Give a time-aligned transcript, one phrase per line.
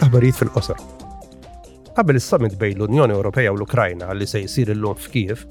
[0.00, 0.80] L-aħbarijiet fil-qosor.
[1.94, 5.44] Qabel is-summit bejn l-Unjoni Ewropea u l-Ukrajna li se jsir illum f'Kiev,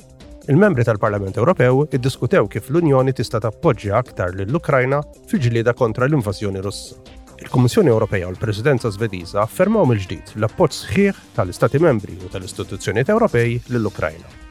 [0.52, 5.00] il-membri tal-Parlament Ewropew iddiskutew kif l-Unjoni tista' tappoġġja aktar lill-Ukrajna
[5.32, 7.00] fil-ġlieda kontra l-invażjoni Russa.
[7.40, 14.43] Il-Kummissjoni Ewropea u l-Presidenza Svediża affermaw mill-ġdid l-appoġġ sħiħ tal-Istati membri u tal-istituzzjonijiet Ewropej lill-Ukrajna.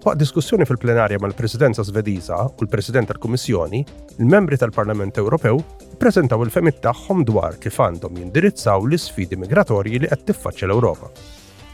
[0.00, 3.82] Waqt diskussjoni fil-plenarja mal-Presidenza Svediża u l-President tal-Kummissjoni,
[4.18, 5.58] il-membri tal-Parlament Ewropew
[5.98, 11.10] ppreżentaw il-femit tagħhom dwar kif għandhom jindirizzaw l isfidi migratorji li qed tiffaċċja l-Ewropa.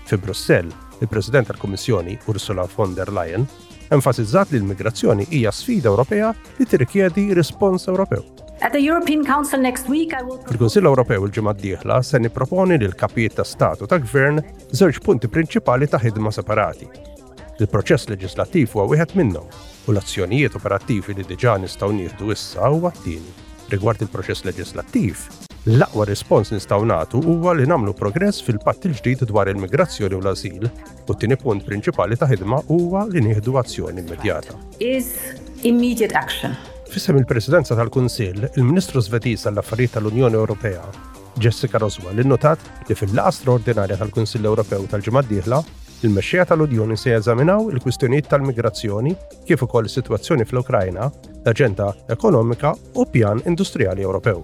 [0.09, 3.47] Fi Brussell, il-President tal-Kummissjoni Ursula von der Leyen
[3.95, 8.27] enfasizzat li l-migrazzjoni hija sfida Ewropea li tirrikjedi rispons Ewropew.
[8.59, 12.99] At the European Council next week I will Il-Kunsill Ewropew il-ġimgħa d-dieħla se nipproponi lil
[12.99, 14.43] kapijiet ta' Statu ta' Gvern
[14.75, 16.91] żewġ punti prinċipali ta' ħidma separati
[17.57, 19.47] Il-proċess leġislattiv huwa wieħed minnhom
[19.89, 23.31] u l-azzjonijiet operattivi li diġà nistgħu nieħdu issa huwa t-tieni.
[23.73, 25.23] Rigward il-proċess leġislattiv,
[25.73, 31.15] l-aqwa rispons nistgħu nagħtu huwa li nagħmlu progress fil-patt il-ġdid dwar il-migrazzjoni u l-ażil u
[31.17, 34.61] t-tieni punt prinċipali ta' ħidma huwa li nieħdu azzjoni immedjata.
[34.77, 35.15] Is
[35.65, 36.53] immediate action.
[36.93, 40.85] Fissem il-Presidenza tal-Kunsill, il-Ministru Svetiż tal-Affarijiet tal-Unjoni Ewropea,
[41.41, 45.65] Jessica Roswell, innotat li fil-laqa straordinarja tal-Kunsill Ewropew tal-ġimgħa d-dieħla
[46.05, 49.15] Il-mexxija tal-Unjoni se jeżaminaw il-kwistjonijiet tal-migrazzjoni
[49.49, 51.09] kif ukoll is-sitwazzjoni fl-Ukrajna,
[51.47, 54.43] l-Aġenda Ekonomika u Pjan Industrijali Ewropew.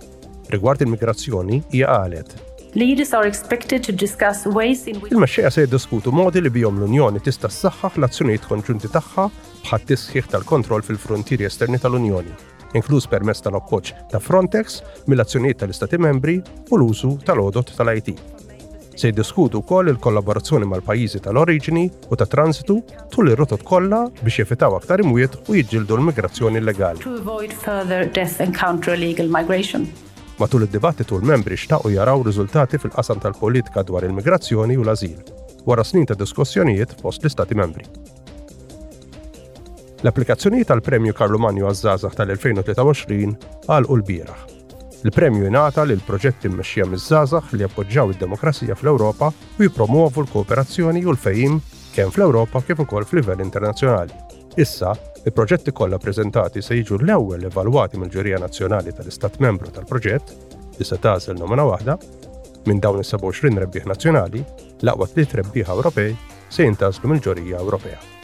[0.50, 2.32] Rigward il-migrazzjoni hija qalet
[2.74, 7.52] Leaders are expected to discuss ways in Il-mexxija se jiddiskutu modi li bihom l-Unjoni tista'
[7.52, 9.28] ssaħħaħ l-azzjonijiet konġunti tagħha
[9.66, 12.32] bħat tisħiħ tal-kontroll fil-frontieri esterni tal-Unjoni,
[12.80, 16.40] inkluż permezz tal-okkoċ ta' Frontex mill-azzjonijiet tal-Istati membri
[16.72, 18.31] u l-użu tal-odot tal-IT
[19.02, 22.76] se jiddiskutu wkoll il-kollaborazzjoni mal-pajjiżi tal-oriġini u ta' transitu
[23.10, 27.02] tul ir-rotot kollha biex jefitaw aktar imwiet u jiġġieldu l-migrazzjoni illegali.
[27.02, 28.94] To avoid further death and counter
[29.38, 29.88] migration.
[30.38, 35.18] Matul id-dibattitu l-membri xtaqu jaraw riżultati fil-qasam tal-politika dwar il-migrazzjoni u l-azil
[35.66, 37.84] wara snin ta' diskussjonijiet fost l-Istati membri.
[40.02, 43.22] L-applikazzjoni tal-Premju Karlu Manju Għazzazax tal-2023
[43.66, 44.50] għal u l-biraħ
[45.02, 51.56] Il-premju jingħata lil proġetti mmexxija miż-żgħażagħ li jappoġġaw id-demokrazija fl-Ewropa u jippromuovu l-kooperazzjoni u l-fejjim
[51.96, 54.14] kemm fl-Ewropa kif ukoll fl-livell internazzjonali.
[54.62, 54.92] Issa,
[55.26, 61.40] il-proġetti kollha preżentati se jiġu l-ewwel evalwati mill-Ġurija Nazzjonali tal-Istat Membru tal-proġett li se tagħżel
[61.42, 61.98] nomina waħda
[62.70, 64.44] minn dawn is-27 rebbieħ nazzjonali,
[64.86, 66.14] l-aqwa tliet rebbieħ Ewropej
[66.46, 68.21] se jintaslu mill-Ġurija Ewropea.